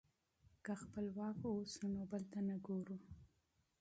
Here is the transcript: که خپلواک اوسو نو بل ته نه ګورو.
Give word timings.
که 0.65 0.73
خپلواک 0.81 1.39
اوسو 1.49 1.83
نو 1.93 2.01
بل 2.11 2.23
ته 2.31 2.39
نه 2.47 2.55
ګورو. 2.65 2.97